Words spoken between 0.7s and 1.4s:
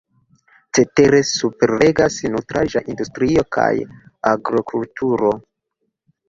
Cetere